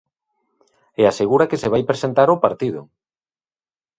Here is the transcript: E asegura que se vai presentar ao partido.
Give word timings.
E 1.01 1.03
asegura 1.05 1.49
que 1.49 1.61
se 1.61 1.71
vai 1.73 1.83
presentar 1.89 2.27
ao 2.29 2.41
partido. 2.45 2.81